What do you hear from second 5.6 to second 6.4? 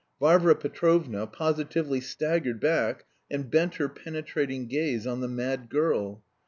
girl.